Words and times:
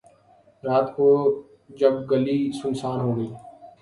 رات 0.63 0.87
کو 0.95 1.07
جب 1.79 1.93
گلی 2.11 2.39
سنسان 2.61 2.99
ہو 2.99 3.11
گئی 3.17 3.29